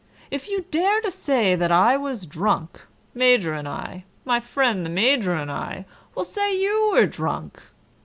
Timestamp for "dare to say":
0.71-1.53